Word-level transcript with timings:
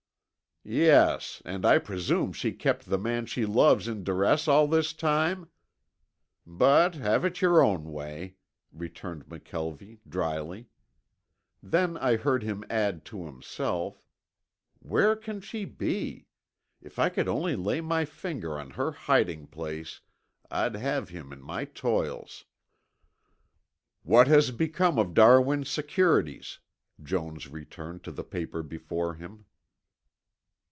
"Yes, 0.63 1.41
and 1.43 1.65
I 1.65 1.79
presume 1.79 2.33
she 2.33 2.51
kept 2.51 2.85
the 2.85 2.99
man 2.99 3.25
she 3.25 3.47
loves 3.47 3.87
in 3.87 4.03
duress 4.03 4.47
all 4.47 4.67
this 4.67 4.93
time? 4.93 5.49
But 6.45 6.93
have 6.93 7.25
it 7.25 7.41
your 7.41 7.63
own 7.63 7.91
way," 7.91 8.35
returned 8.71 9.25
McKelvie, 9.25 10.01
dryly. 10.07 10.67
Then 11.63 11.97
I 11.97 12.15
heard 12.15 12.43
him 12.43 12.63
add 12.69 13.05
to 13.05 13.25
himself, 13.25 14.05
"Where 14.77 15.15
can 15.15 15.41
she 15.41 15.65
be? 15.65 16.27
If 16.79 16.99
I 16.99 17.09
could 17.09 17.27
only 17.27 17.55
lay 17.55 17.81
my 17.81 18.05
finger 18.05 18.59
on 18.59 18.69
her 18.69 18.91
hiding 18.91 19.47
place, 19.47 20.01
I'd 20.51 20.75
have 20.75 21.09
him 21.09 21.33
in 21.33 21.41
my 21.41 21.65
toils." 21.65 22.45
"What 24.03 24.27
has 24.27 24.51
become 24.51 24.99
of 24.99 25.15
Darwin's 25.15 25.71
securities?" 25.71 26.59
Jones 27.01 27.47
returned 27.47 28.03
to 28.03 28.11
the 28.11 28.23
paper 28.23 28.61
before 28.61 29.15
him. 29.15 29.45